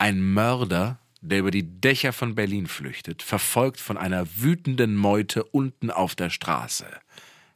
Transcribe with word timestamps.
Ein 0.00 0.22
Mörder, 0.22 1.00
der 1.22 1.40
über 1.40 1.50
die 1.50 1.80
Dächer 1.80 2.12
von 2.12 2.36
Berlin 2.36 2.68
flüchtet, 2.68 3.20
verfolgt 3.20 3.80
von 3.80 3.98
einer 3.98 4.28
wütenden 4.36 4.94
Meute 4.94 5.42
unten 5.42 5.90
auf 5.90 6.14
der 6.14 6.30
Straße. 6.30 6.86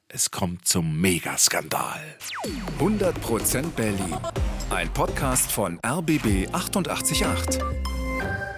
Es 0.08 0.32
kommt 0.32 0.66
zum 0.66 1.00
Megaskandal. 1.00 2.02
100% 2.80 3.70
Berlin. 3.76 4.16
Ein 4.70 4.92
Podcast 4.92 5.52
von 5.52 5.78
RBB 5.86 6.52
888. 6.52 7.60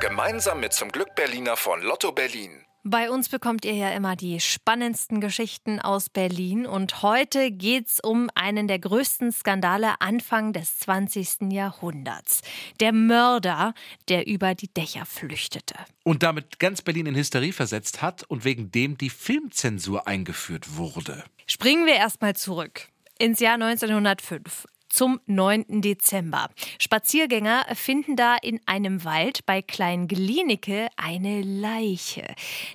Gemeinsam 0.01 0.61
mit 0.61 0.73
zum 0.73 0.91
Glück 0.91 1.15
Berliner 1.15 1.59
von 1.59 1.83
Lotto 1.83 2.11
Berlin. 2.11 2.65
Bei 2.87 3.11
uns 3.11 3.31
bekommt 3.31 3.65
ihr 3.65 3.73
ja 3.73 3.93
immer 3.93 4.15
die 4.15 4.41
spannendsten 4.41 5.23
Geschichten 5.23 5.81
aus 5.81 6.11
Berlin 6.11 6.67
und 6.67 7.01
heute 7.01 7.51
geht's 7.51 7.99
um 7.99 8.29
einen 8.35 8.69
der 8.69 8.79
größten 8.79 9.33
Skandale 9.33 10.03
Anfang 10.03 10.53
des 10.53 10.81
20. 10.81 11.51
Jahrhunderts. 11.51 12.43
Der 12.81 12.93
Mörder, 12.93 13.73
der 14.11 14.27
über 14.27 14.55
die 14.55 14.69
Dächer 14.69 15.07
flüchtete. 15.07 15.77
Und 16.03 16.23
damit 16.23 16.59
ganz 16.59 16.83
Berlin 16.83 17.07
in 17.07 17.15
Hysterie 17.15 17.55
versetzt 17.55 18.03
hat 18.03 18.23
und 18.25 18.45
wegen 18.45 18.71
dem 18.71 18.99
die 18.99 19.09
Filmzensur 19.09 20.07
eingeführt 20.07 20.77
wurde. 20.77 21.25
Springen 21.47 21.87
wir 21.87 21.95
erstmal 21.95 22.37
zurück 22.37 22.89
ins 23.19 23.41
Jahr 23.41 23.55
1905 23.55 24.67
zum 24.95 25.21
9. 25.27 25.83
Dezember. 25.83 26.51
Spaziergänger 26.79 27.67
finden 27.75 28.15
da 28.15 28.37
in 28.37 28.61
einem 28.67 29.05
Wald 29.05 29.45
bei 29.45 29.61
Klein 29.61 30.07
Glienicke 30.07 30.89
eine 30.97 31.43
Leiche. 31.43 32.25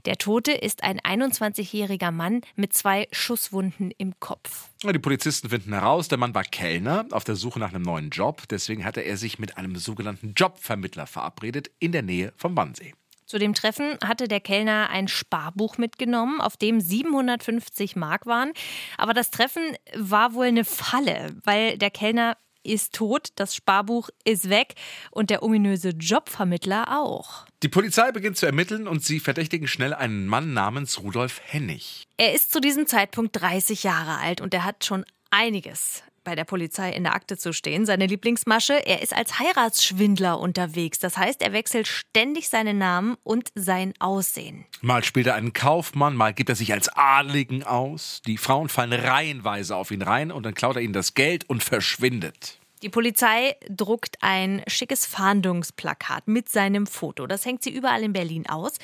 Der 0.05 0.17
Tote 0.17 0.51
ist 0.51 0.83
ein 0.83 0.99
21-jähriger 0.99 2.11
Mann 2.11 2.41
mit 2.57 2.73
zwei 2.73 3.07
Schusswunden 3.13 3.91
im 3.97 4.19
Kopf. 4.19 4.67
Die 4.83 4.99
Polizisten 4.99 5.49
finden 5.49 5.71
heraus, 5.71 6.09
der 6.09 6.17
Mann 6.17 6.35
war 6.35 6.43
Kellner 6.43 7.05
auf 7.11 7.23
der 7.23 7.37
Suche 7.37 7.59
nach 7.59 7.73
einem 7.73 7.83
neuen 7.83 8.09
Job. 8.09 8.43
Deswegen 8.49 8.83
hatte 8.83 9.01
er 9.01 9.15
sich 9.15 9.39
mit 9.39 9.57
einem 9.57 9.77
sogenannten 9.77 10.33
Jobvermittler 10.33 11.07
verabredet 11.07 11.71
in 11.79 11.93
der 11.93 12.01
Nähe 12.01 12.33
vom 12.35 12.55
Wannsee. 12.57 12.93
Zu 13.29 13.38
dem 13.38 13.53
Treffen 13.53 13.95
hatte 14.03 14.27
der 14.27 14.39
Kellner 14.39 14.90
ein 14.90 15.07
Sparbuch 15.07 15.77
mitgenommen, 15.77 16.41
auf 16.41 16.57
dem 16.57 16.81
750 16.81 17.95
Mark 17.95 18.26
waren. 18.26 18.54
Aber 18.98 19.13
das 19.13 19.29
Treffen 19.29 19.62
war 19.93 20.34
wohl 20.34 20.48
eine 20.48 20.65
Falle, 20.65 21.37
weil 21.43 21.77
der 21.77 21.91
Kellner 21.91 22.37
ist 22.63 22.95
tot, 22.95 23.27
das 23.35 23.54
Sparbuch 23.54 24.09
ist 24.26 24.49
weg 24.49 24.73
und 25.12 25.29
der 25.29 25.43
ominöse 25.43 25.89
Jobvermittler 25.89 26.98
auch. 26.99 27.45
Die 27.62 27.70
Polizei 27.70 28.12
beginnt 28.12 28.37
zu 28.37 28.48
ermitteln 28.48 28.87
und 28.87 29.04
sie 29.04 29.20
verdächtigen 29.20 29.67
schnell 29.67 29.93
einen 29.93 30.26
Mann 30.26 30.54
namens 30.54 30.99
Rudolf 31.04 31.39
Hennig. 31.45 32.07
Er 32.17 32.34
ist 32.34 32.51
zu 32.51 32.59
diesem 32.59 32.87
Zeitpunkt 32.87 33.39
30 33.39 33.84
Jahre 33.84 34.17
alt 34.17 34.41
und 34.41 34.55
er 34.55 34.65
hat 34.65 34.85
schon 34.85 35.05
einiges 35.29 36.01
bei 36.23 36.35
der 36.35 36.43
Polizei 36.43 36.91
in 36.91 37.03
der 37.03 37.13
Akte 37.13 37.37
zu 37.37 37.53
stehen. 37.53 37.85
Seine 37.85 38.05
Lieblingsmasche, 38.05 38.85
er 38.85 39.01
ist 39.01 39.15
als 39.15 39.39
Heiratsschwindler 39.39 40.39
unterwegs. 40.39 40.99
Das 40.99 41.17
heißt, 41.17 41.41
er 41.41 41.53
wechselt 41.53 41.87
ständig 41.87 42.49
seinen 42.49 42.77
Namen 42.77 43.17
und 43.23 43.51
sein 43.55 43.93
Aussehen. 43.99 44.65
Mal 44.81 45.03
spielt 45.03 45.27
er 45.27 45.35
einen 45.35 45.53
Kaufmann, 45.53 46.15
mal 46.15 46.34
gibt 46.34 46.49
er 46.49 46.55
sich 46.55 46.73
als 46.73 46.89
Adligen 46.89 47.63
aus. 47.63 48.21
Die 48.26 48.37
Frauen 48.37 48.70
fallen 48.70 48.93
reihenweise 48.93 49.76
auf 49.76 49.91
ihn 49.91 50.01
rein 50.01 50.31
und 50.31 50.43
dann 50.43 50.53
klaut 50.53 50.76
er 50.76 50.81
ihnen 50.81 50.93
das 50.93 51.13
Geld 51.13 51.49
und 51.49 51.63
verschwindet. 51.63 52.59
Die 52.81 52.89
Polizei 52.89 53.57
druckt 53.70 54.17
ein 54.21 54.63
schickes 54.67 55.05
Fahndungsplakat 55.05 56.27
mit 56.27 56.48
seinem 56.48 56.87
Foto. 56.87 57.27
Das 57.27 57.45
hängt 57.45 57.61
sie 57.61 57.71
überall 57.71 58.04
in 58.04 58.13
Berlin 58.13 58.48
aus. 58.48 58.77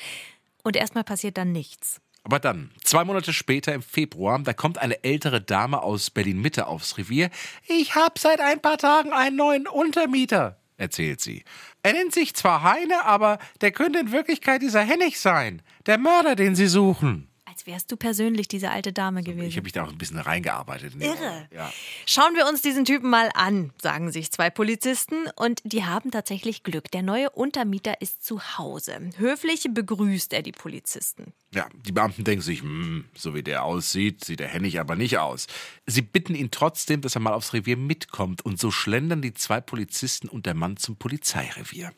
Und 0.62 0.76
erstmal 0.76 1.04
passiert 1.04 1.38
dann 1.38 1.52
nichts. 1.52 2.00
Aber 2.26 2.40
dann, 2.40 2.72
zwei 2.82 3.04
Monate 3.04 3.32
später 3.32 3.72
im 3.72 3.82
Februar, 3.82 4.36
da 4.40 4.52
kommt 4.52 4.78
eine 4.78 5.04
ältere 5.04 5.40
Dame 5.40 5.80
aus 5.80 6.10
Berlin-Mitte 6.10 6.66
aufs 6.66 6.98
Revier. 6.98 7.30
Ich 7.68 7.94
habe 7.94 8.18
seit 8.18 8.40
ein 8.40 8.60
paar 8.60 8.78
Tagen 8.78 9.12
einen 9.12 9.36
neuen 9.36 9.68
Untermieter, 9.68 10.58
erzählt 10.76 11.20
sie. 11.20 11.44
Er 11.84 11.92
nennt 11.92 12.12
sich 12.12 12.34
zwar 12.34 12.64
Heine, 12.64 13.04
aber 13.04 13.38
der 13.60 13.70
könnte 13.70 14.00
in 14.00 14.10
Wirklichkeit 14.10 14.60
dieser 14.60 14.80
Hennig 14.80 15.20
sein, 15.20 15.62
der 15.86 15.98
Mörder, 15.98 16.34
den 16.34 16.56
Sie 16.56 16.66
suchen 16.66 17.25
wärst 17.64 17.92
du 17.92 17.96
persönlich 17.96 18.48
diese 18.48 18.70
alte 18.70 18.92
Dame 18.92 19.22
gewesen. 19.22 19.46
Ich 19.46 19.56
habe 19.56 19.64
mich 19.64 19.72
da 19.72 19.84
auch 19.84 19.90
ein 19.90 19.98
bisschen 19.98 20.18
reingearbeitet. 20.18 20.94
Irre. 20.98 21.48
Ja. 21.54 21.72
Schauen 22.06 22.34
wir 22.34 22.46
uns 22.48 22.60
diesen 22.60 22.84
Typen 22.84 23.08
mal 23.08 23.30
an, 23.34 23.72
sagen 23.80 24.10
sich 24.10 24.32
zwei 24.32 24.50
Polizisten. 24.50 25.26
Und 25.36 25.62
die 25.64 25.84
haben 25.84 26.10
tatsächlich 26.10 26.64
Glück. 26.64 26.90
Der 26.90 27.02
neue 27.02 27.30
Untermieter 27.30 28.00
ist 28.02 28.24
zu 28.24 28.58
Hause. 28.58 29.10
Höflich 29.16 29.68
begrüßt 29.70 30.32
er 30.32 30.42
die 30.42 30.52
Polizisten. 30.52 31.32
Ja, 31.54 31.68
die 31.86 31.92
Beamten 31.92 32.24
denken 32.24 32.42
sich, 32.42 32.62
hm, 32.62 33.04
so 33.14 33.34
wie 33.34 33.42
der 33.42 33.64
aussieht, 33.64 34.24
sieht 34.24 34.40
der 34.40 34.48
Hennig 34.48 34.80
aber 34.80 34.96
nicht 34.96 35.18
aus. 35.18 35.46
Sie 35.86 36.02
bitten 36.02 36.34
ihn 36.34 36.50
trotzdem, 36.50 37.00
dass 37.00 37.14
er 37.14 37.20
mal 37.20 37.32
aufs 37.32 37.52
Revier 37.52 37.76
mitkommt. 37.76 38.44
Und 38.44 38.58
so 38.58 38.70
schlendern 38.70 39.22
die 39.22 39.32
zwei 39.32 39.60
Polizisten 39.60 40.28
und 40.28 40.46
der 40.46 40.54
Mann 40.54 40.76
zum 40.76 40.96
Polizeirevier. 40.96 41.92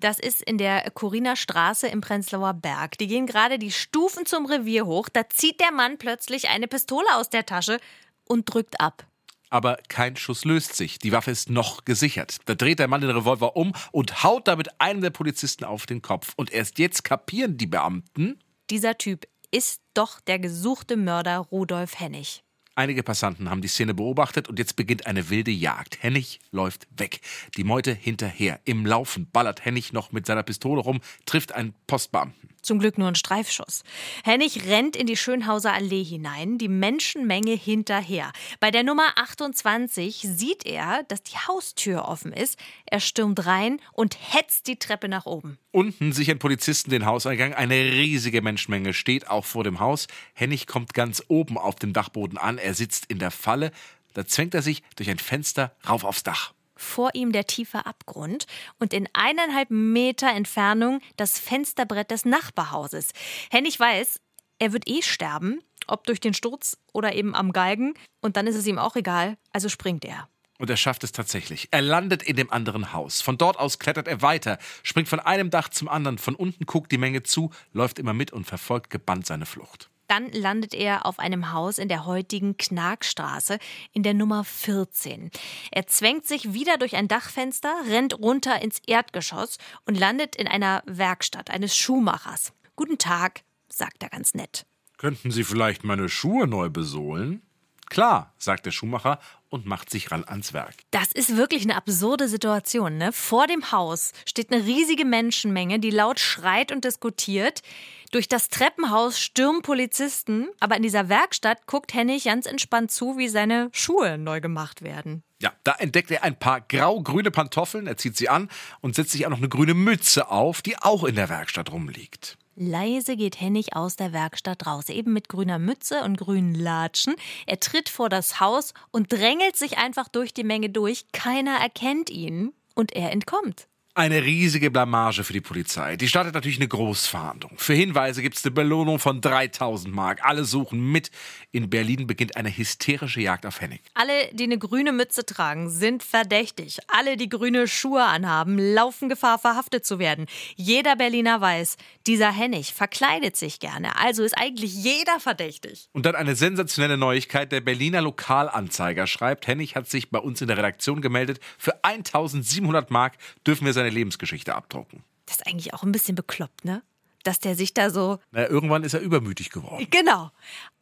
Das 0.00 0.20
ist 0.20 0.42
in 0.42 0.58
der 0.58 0.90
Coriner 0.92 1.34
Straße 1.34 1.88
im 1.88 2.00
Prenzlauer 2.00 2.54
Berg. 2.54 2.98
Die 2.98 3.08
gehen 3.08 3.26
gerade 3.26 3.58
die 3.58 3.72
Stufen 3.72 4.26
zum 4.26 4.46
Revier 4.46 4.86
hoch. 4.86 5.08
Da 5.08 5.28
zieht 5.28 5.60
der 5.60 5.72
Mann 5.72 5.98
plötzlich 5.98 6.48
eine 6.48 6.68
Pistole 6.68 7.06
aus 7.14 7.30
der 7.30 7.46
Tasche 7.46 7.78
und 8.24 8.52
drückt 8.52 8.80
ab. 8.80 9.06
Aber 9.50 9.78
kein 9.88 10.16
Schuss 10.16 10.44
löst 10.44 10.76
sich. 10.76 10.98
Die 10.98 11.10
Waffe 11.10 11.30
ist 11.30 11.50
noch 11.50 11.84
gesichert. 11.84 12.36
Da 12.44 12.54
dreht 12.54 12.78
der 12.78 12.86
Mann 12.86 13.00
den 13.00 13.10
Revolver 13.10 13.56
um 13.56 13.72
und 13.90 14.22
haut 14.22 14.46
damit 14.46 14.80
einem 14.80 15.00
der 15.00 15.10
Polizisten 15.10 15.64
auf 15.64 15.86
den 15.86 16.02
Kopf. 16.02 16.32
Und 16.36 16.52
erst 16.52 16.78
jetzt 16.78 17.02
kapieren 17.02 17.56
die 17.56 17.66
Beamten. 17.66 18.38
Dieser 18.70 18.98
Typ 18.98 19.26
ist 19.50 19.80
doch 19.94 20.20
der 20.20 20.38
gesuchte 20.38 20.96
Mörder 20.96 21.38
Rudolf 21.38 21.98
Hennig. 21.98 22.44
Einige 22.78 23.02
Passanten 23.02 23.50
haben 23.50 23.60
die 23.60 23.66
Szene 23.66 23.92
beobachtet 23.92 24.46
und 24.46 24.60
jetzt 24.60 24.76
beginnt 24.76 25.08
eine 25.08 25.30
wilde 25.30 25.50
Jagd. 25.50 26.00
Hennig 26.00 26.38
läuft 26.52 26.86
weg. 26.96 27.18
Die 27.56 27.64
Meute 27.64 27.92
hinterher. 27.92 28.60
Im 28.66 28.86
Laufen 28.86 29.28
ballert 29.32 29.64
Hennig 29.64 29.92
noch 29.92 30.12
mit 30.12 30.26
seiner 30.26 30.44
Pistole 30.44 30.80
rum, 30.80 31.00
trifft 31.26 31.50
einen 31.50 31.74
Postbeamten. 31.88 32.50
Zum 32.62 32.78
Glück 32.78 32.98
nur 32.98 33.08
ein 33.08 33.14
Streifschuss. 33.14 33.82
Hennig 34.24 34.66
rennt 34.66 34.96
in 34.96 35.06
die 35.06 35.16
Schönhauser 35.16 35.72
Allee 35.72 36.04
hinein, 36.04 36.58
die 36.58 36.68
Menschenmenge 36.68 37.52
hinterher. 37.52 38.32
Bei 38.60 38.70
der 38.70 38.82
Nummer 38.82 39.12
28 39.16 40.20
sieht 40.20 40.66
er, 40.66 41.04
dass 41.08 41.22
die 41.22 41.36
Haustür 41.36 42.06
offen 42.06 42.32
ist. 42.32 42.58
Er 42.86 43.00
stürmt 43.00 43.46
rein 43.46 43.80
und 43.92 44.16
hetzt 44.20 44.66
die 44.66 44.78
Treppe 44.78 45.08
nach 45.08 45.26
oben. 45.26 45.58
Unten 45.70 46.12
sichern 46.12 46.38
Polizisten 46.38 46.90
den 46.90 47.06
Hauseingang. 47.06 47.54
Eine 47.54 47.74
riesige 47.74 48.42
Menschenmenge 48.42 48.92
steht 48.92 49.28
auch 49.28 49.44
vor 49.44 49.64
dem 49.64 49.80
Haus. 49.80 50.08
Hennig 50.34 50.66
kommt 50.66 50.94
ganz 50.94 51.22
oben 51.28 51.58
auf 51.58 51.76
dem 51.76 51.92
Dachboden 51.92 52.38
an. 52.38 52.58
Er 52.58 52.74
sitzt 52.74 53.06
in 53.06 53.18
der 53.18 53.30
Falle. 53.30 53.70
Da 54.14 54.26
zwängt 54.26 54.54
er 54.54 54.62
sich 54.62 54.82
durch 54.96 55.10
ein 55.10 55.18
Fenster 55.18 55.76
rauf 55.88 56.04
aufs 56.04 56.22
Dach 56.22 56.52
vor 56.78 57.10
ihm 57.14 57.32
der 57.32 57.46
tiefe 57.46 57.84
Abgrund 57.84 58.46
und 58.78 58.94
in 58.94 59.08
eineinhalb 59.12 59.70
Meter 59.70 60.30
Entfernung 60.30 61.00
das 61.16 61.38
Fensterbrett 61.38 62.10
des 62.10 62.24
Nachbarhauses. 62.24 63.10
Hennig 63.50 63.78
weiß, 63.78 64.20
er 64.58 64.72
wird 64.72 64.88
eh 64.88 65.02
sterben, 65.02 65.60
ob 65.86 66.04
durch 66.06 66.20
den 66.20 66.34
Sturz 66.34 66.78
oder 66.92 67.14
eben 67.14 67.34
am 67.34 67.52
Galgen, 67.52 67.94
und 68.20 68.36
dann 68.36 68.46
ist 68.46 68.56
es 68.56 68.66
ihm 68.66 68.78
auch 68.78 68.96
egal, 68.96 69.36
also 69.52 69.68
springt 69.68 70.04
er. 70.04 70.28
Und 70.58 70.70
er 70.70 70.76
schafft 70.76 71.04
es 71.04 71.12
tatsächlich. 71.12 71.68
Er 71.70 71.82
landet 71.82 72.22
in 72.22 72.34
dem 72.34 72.50
anderen 72.50 72.92
Haus. 72.92 73.20
Von 73.20 73.38
dort 73.38 73.58
aus 73.58 73.78
klettert 73.78 74.08
er 74.08 74.22
weiter, 74.22 74.58
springt 74.82 75.08
von 75.08 75.20
einem 75.20 75.50
Dach 75.50 75.68
zum 75.68 75.88
anderen, 75.88 76.18
von 76.18 76.34
unten 76.34 76.66
guckt 76.66 76.90
die 76.90 76.98
Menge 76.98 77.22
zu, 77.22 77.50
läuft 77.72 77.98
immer 78.00 78.12
mit 78.12 78.32
und 78.32 78.44
verfolgt 78.44 78.90
gebannt 78.90 79.26
seine 79.26 79.46
Flucht. 79.46 79.88
Dann 80.08 80.32
landet 80.32 80.74
er 80.74 81.06
auf 81.06 81.18
einem 81.18 81.52
Haus 81.52 81.78
in 81.78 81.88
der 81.88 82.06
heutigen 82.06 82.56
Knarkstraße 82.56 83.58
in 83.92 84.02
der 84.02 84.14
Nummer 84.14 84.42
14. 84.42 85.30
Er 85.70 85.86
zwängt 85.86 86.26
sich 86.26 86.54
wieder 86.54 86.78
durch 86.78 86.96
ein 86.96 87.08
Dachfenster, 87.08 87.72
rennt 87.88 88.18
runter 88.18 88.60
ins 88.60 88.80
Erdgeschoss 88.86 89.58
und 89.84 89.98
landet 89.98 90.34
in 90.34 90.48
einer 90.48 90.82
Werkstatt 90.86 91.50
eines 91.50 91.76
Schuhmachers. 91.76 92.52
Guten 92.74 92.98
Tag, 92.98 93.42
sagt 93.68 94.02
er 94.02 94.08
ganz 94.08 94.34
nett. 94.34 94.64
Könnten 94.96 95.30
Sie 95.30 95.44
vielleicht 95.44 95.84
meine 95.84 96.08
Schuhe 96.08 96.48
neu 96.48 96.70
besohlen? 96.70 97.42
Klar, 97.88 98.34
sagt 98.38 98.66
der 98.66 98.70
Schuhmacher 98.70 99.18
und 99.48 99.64
macht 99.64 99.88
sich 99.90 100.10
ran 100.10 100.24
ans 100.24 100.52
Werk. 100.52 100.74
Das 100.90 101.10
ist 101.12 101.36
wirklich 101.36 101.62
eine 101.62 101.76
absurde 101.76 102.28
Situation. 102.28 102.98
Ne? 102.98 103.12
Vor 103.12 103.46
dem 103.46 103.72
Haus 103.72 104.12
steht 104.26 104.52
eine 104.52 104.64
riesige 104.64 105.04
Menschenmenge, 105.04 105.78
die 105.78 105.90
laut 105.90 106.20
schreit 106.20 106.70
und 106.70 106.84
diskutiert. 106.84 107.62
Durch 108.10 108.26
das 108.26 108.48
Treppenhaus 108.48 109.20
stürmen 109.20 109.60
Polizisten, 109.60 110.48
aber 110.60 110.76
in 110.76 110.82
dieser 110.82 111.08
Werkstatt 111.10 111.66
guckt 111.66 111.92
Hennig 111.92 112.24
ganz 112.24 112.46
entspannt 112.46 112.90
zu, 112.90 113.18
wie 113.18 113.28
seine 113.28 113.68
Schuhe 113.72 114.16
neu 114.16 114.40
gemacht 114.40 114.82
werden. 114.82 115.22
Ja, 115.40 115.52
da 115.62 115.74
entdeckt 115.74 116.10
er 116.10 116.24
ein 116.24 116.38
paar 116.38 116.62
grau-grüne 116.62 117.30
Pantoffeln, 117.30 117.86
er 117.86 117.96
zieht 117.96 118.16
sie 118.16 118.28
an 118.28 118.48
und 118.80 118.94
setzt 118.94 119.12
sich 119.12 119.26
auch 119.26 119.30
noch 119.30 119.38
eine 119.38 119.48
grüne 119.48 119.74
Mütze 119.74 120.30
auf, 120.30 120.62
die 120.62 120.78
auch 120.78 121.04
in 121.04 121.16
der 121.16 121.28
Werkstatt 121.28 121.70
rumliegt. 121.70 122.38
Leise 122.56 123.16
geht 123.16 123.40
Hennig 123.40 123.76
aus 123.76 123.94
der 123.94 124.12
Werkstatt 124.12 124.66
raus, 124.66 124.88
eben 124.88 125.12
mit 125.12 125.28
grüner 125.28 125.60
Mütze 125.60 126.02
und 126.02 126.16
grünen 126.16 126.54
Latschen. 126.54 127.14
Er 127.46 127.60
tritt 127.60 127.88
vor 127.88 128.08
das 128.08 128.40
Haus 128.40 128.74
und 128.90 129.12
drängelt 129.12 129.56
sich 129.56 129.78
einfach 129.78 130.08
durch 130.08 130.34
die 130.34 130.42
Menge 130.42 130.70
durch. 130.70 131.04
Keiner 131.12 131.58
erkennt 131.58 132.10
ihn 132.10 132.52
und 132.74 132.92
er 132.92 133.12
entkommt. 133.12 133.68
Eine 133.98 134.22
riesige 134.22 134.70
Blamage 134.70 135.24
für 135.24 135.32
die 135.32 135.40
Polizei. 135.40 135.96
Die 135.96 136.06
startet 136.06 136.32
natürlich 136.32 136.58
eine 136.58 136.68
Großfahndung. 136.68 137.50
Für 137.56 137.74
Hinweise 137.74 138.22
gibt 138.22 138.36
es 138.36 138.44
eine 138.44 138.52
Belohnung 138.52 139.00
von 139.00 139.20
3000 139.20 139.92
Mark. 139.92 140.20
Alle 140.22 140.44
suchen 140.44 140.92
mit. 140.92 141.10
In 141.50 141.68
Berlin 141.68 142.06
beginnt 142.06 142.36
eine 142.36 142.56
hysterische 142.56 143.20
Jagd 143.20 143.44
auf 143.44 143.60
Hennig. 143.60 143.80
Alle, 143.94 144.12
die 144.32 144.44
eine 144.44 144.56
grüne 144.56 144.92
Mütze 144.92 145.26
tragen, 145.26 145.68
sind 145.68 146.04
verdächtig. 146.04 146.78
Alle, 146.86 147.16
die 147.16 147.28
grüne 147.28 147.66
Schuhe 147.66 148.04
anhaben, 148.04 148.56
laufen 148.60 149.08
Gefahr, 149.08 149.36
verhaftet 149.36 149.84
zu 149.84 149.98
werden. 149.98 150.26
Jeder 150.54 150.94
Berliner 150.94 151.40
weiß, 151.40 151.76
dieser 152.06 152.30
Hennig 152.30 152.74
verkleidet 152.74 153.36
sich 153.36 153.58
gerne. 153.58 153.98
Also 153.98 154.22
ist 154.22 154.38
eigentlich 154.38 154.76
jeder 154.76 155.18
verdächtig. 155.18 155.88
Und 155.92 156.06
dann 156.06 156.14
eine 156.14 156.36
sensationelle 156.36 156.98
Neuigkeit. 156.98 157.50
Der 157.50 157.62
Berliner 157.62 158.00
Lokalanzeiger 158.00 159.08
schreibt, 159.08 159.48
Hennig 159.48 159.74
hat 159.74 159.90
sich 159.90 160.12
bei 160.12 160.20
uns 160.20 160.40
in 160.40 160.46
der 160.46 160.56
Redaktion 160.56 161.00
gemeldet. 161.00 161.40
Für 161.58 161.82
1700 161.82 162.92
Mark 162.92 163.14
dürfen 163.44 163.66
wir 163.66 163.72
seine 163.72 163.87
seine 163.88 163.94
Lebensgeschichte 163.94 164.54
abdrucken. 164.54 165.02
Das 165.26 165.36
ist 165.36 165.46
eigentlich 165.46 165.74
auch 165.74 165.82
ein 165.82 165.92
bisschen 165.92 166.14
bekloppt, 166.14 166.64
ne? 166.64 166.82
Dass 167.24 167.40
der 167.40 167.56
sich 167.56 167.74
da 167.74 167.90
so. 167.90 168.18
Na, 168.30 168.48
irgendwann 168.48 168.84
ist 168.84 168.94
er 168.94 169.00
übermütig 169.00 169.50
geworden. 169.50 169.86
Genau. 169.90 170.30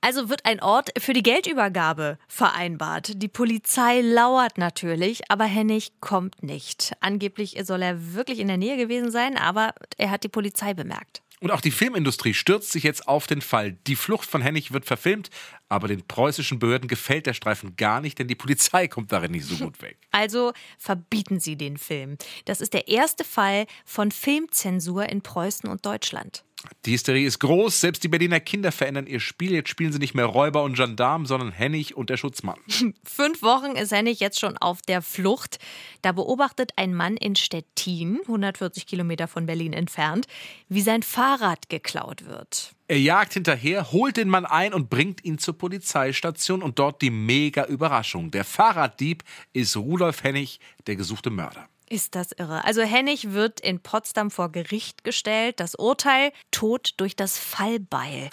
Also 0.00 0.28
wird 0.28 0.44
ein 0.44 0.62
Ort 0.62 0.90
für 0.98 1.14
die 1.14 1.22
Geldübergabe 1.22 2.18
vereinbart. 2.28 3.22
Die 3.22 3.28
Polizei 3.28 4.02
lauert 4.02 4.58
natürlich, 4.58 5.30
aber 5.30 5.44
Hennig 5.44 5.92
kommt 6.00 6.42
nicht. 6.42 6.92
Angeblich 7.00 7.56
soll 7.64 7.82
er 7.82 8.14
wirklich 8.14 8.38
in 8.38 8.48
der 8.48 8.58
Nähe 8.58 8.76
gewesen 8.76 9.10
sein, 9.10 9.36
aber 9.36 9.74
er 9.96 10.10
hat 10.10 10.24
die 10.24 10.28
Polizei 10.28 10.74
bemerkt. 10.74 11.22
Und 11.40 11.50
auch 11.50 11.60
die 11.60 11.70
Filmindustrie 11.70 12.32
stürzt 12.32 12.72
sich 12.72 12.82
jetzt 12.82 13.06
auf 13.06 13.26
den 13.26 13.42
Fall. 13.42 13.72
Die 13.86 13.96
Flucht 13.96 14.28
von 14.28 14.40
Hennig 14.40 14.72
wird 14.72 14.86
verfilmt, 14.86 15.28
aber 15.68 15.86
den 15.86 16.06
preußischen 16.06 16.58
Behörden 16.58 16.88
gefällt 16.88 17.26
der 17.26 17.34
Streifen 17.34 17.76
gar 17.76 18.00
nicht, 18.00 18.18
denn 18.18 18.26
die 18.26 18.34
Polizei 18.34 18.88
kommt 18.88 19.12
darin 19.12 19.32
nicht 19.32 19.44
so 19.44 19.56
gut 19.64 19.82
weg. 19.82 19.98
Also 20.12 20.52
verbieten 20.78 21.38
sie 21.38 21.56
den 21.56 21.76
Film. 21.76 22.16
Das 22.46 22.62
ist 22.62 22.72
der 22.72 22.88
erste 22.88 23.24
Fall 23.24 23.66
von 23.84 24.12
Filmzensur 24.12 25.06
in 25.08 25.20
Preußen 25.20 25.68
und 25.68 25.84
Deutschland. 25.84 26.45
Die 26.84 26.92
Hysterie 26.92 27.26
ist 27.26 27.40
groß. 27.40 27.80
Selbst 27.80 28.02
die 28.04 28.08
Berliner 28.08 28.40
Kinder 28.40 28.72
verändern 28.72 29.06
ihr 29.06 29.20
Spiel. 29.20 29.52
Jetzt 29.52 29.68
spielen 29.68 29.92
sie 29.92 29.98
nicht 29.98 30.14
mehr 30.14 30.26
Räuber 30.26 30.62
und 30.62 30.76
Gendarm, 30.76 31.26
sondern 31.26 31.52
Hennig 31.52 31.96
und 31.96 32.10
der 32.10 32.16
Schutzmann. 32.16 32.58
Fünf 33.04 33.42
Wochen 33.42 33.76
ist 33.76 33.92
Hennig 33.92 34.20
jetzt 34.20 34.40
schon 34.40 34.56
auf 34.56 34.82
der 34.82 35.02
Flucht. 35.02 35.58
Da 36.02 36.12
beobachtet 36.12 36.72
ein 36.76 36.94
Mann 36.94 37.16
in 37.16 37.36
Stettin, 37.36 38.20
140 38.22 38.86
Kilometer 38.86 39.28
von 39.28 39.46
Berlin 39.46 39.72
entfernt, 39.72 40.26
wie 40.68 40.80
sein 40.80 41.02
Fahrrad 41.02 41.68
geklaut 41.68 42.24
wird. 42.24 42.74
Er 42.88 43.00
jagt 43.00 43.34
hinterher, 43.34 43.90
holt 43.90 44.16
den 44.16 44.28
Mann 44.28 44.46
ein 44.46 44.72
und 44.72 44.88
bringt 44.88 45.24
ihn 45.24 45.38
zur 45.38 45.58
Polizeistation 45.58 46.62
und 46.62 46.78
dort 46.78 47.02
die 47.02 47.10
mega 47.10 47.64
Überraschung. 47.64 48.30
Der 48.30 48.44
Fahrraddieb 48.44 49.24
ist 49.52 49.76
Rudolf 49.76 50.22
Hennig, 50.22 50.60
der 50.86 50.94
gesuchte 50.94 51.30
Mörder. 51.30 51.68
Ist 51.88 52.16
das 52.16 52.32
irre. 52.32 52.64
Also 52.64 52.82
Hennig 52.82 53.32
wird 53.32 53.60
in 53.60 53.80
Potsdam 53.80 54.30
vor 54.32 54.50
Gericht 54.50 55.04
gestellt. 55.04 55.60
Das 55.60 55.76
Urteil 55.76 56.32
Tod 56.50 56.94
durch 56.96 57.14
das 57.14 57.38
Fallbeil. 57.38 58.30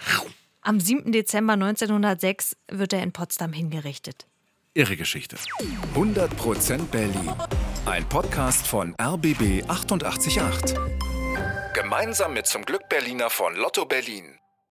Am 0.62 0.80
7. 0.80 1.12
Dezember 1.12 1.54
1906 1.54 2.56
wird 2.70 2.94
er 2.94 3.04
in 3.04 3.12
Potsdam 3.12 3.54
hingerichtet. 3.54 4.26
Irre 4.74 4.98
Geschichte. 4.98 5.36
100% 5.94 6.86
Berlin. 6.86 7.32
Ein 7.86 8.10
Podcast 8.10 8.66
von 8.66 8.96
RBB 9.00 9.70
888. 9.70 10.76
Gemeinsam 11.76 12.34
mit 12.34 12.48
zum 12.48 12.64
Glück 12.64 12.90
Berliner 12.90 13.30
von 13.30 13.56
Lotto 13.56 13.86
Berlin. 13.86 14.40